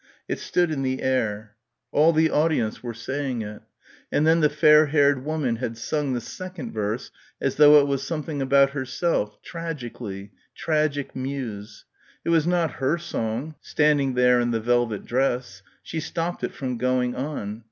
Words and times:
It 0.27 0.39
stood 0.39 0.71
in 0.71 0.81
the 0.81 1.03
air. 1.03 1.53
All 1.91 2.11
the 2.11 2.31
audience 2.31 2.81
were 2.81 2.91
saying 2.95 3.43
it. 3.43 3.61
And 4.11 4.25
then 4.25 4.39
the 4.39 4.49
fair 4.49 4.87
haired 4.87 5.23
woman 5.23 5.57
had 5.57 5.77
sung 5.77 6.13
the 6.13 6.19
second 6.21 6.71
verse 6.71 7.11
as 7.39 7.57
though 7.57 7.79
it 7.79 7.85
was 7.85 8.01
something 8.01 8.41
about 8.41 8.71
herself 8.71 9.39
tragically... 9.43 10.31
tragic 10.55 11.15
muse.... 11.15 11.85
It 12.25 12.29
was 12.29 12.47
not 12.47 12.71
her 12.81 12.97
song, 12.97 13.53
standing 13.61 14.15
there 14.15 14.39
in 14.39 14.49
the 14.49 14.59
velvet 14.59 15.05
dress.... 15.05 15.61
She 15.83 15.99
stopped 15.99 16.43
it 16.43 16.55
from 16.55 16.77
going 16.79 17.13
on. 17.15 17.59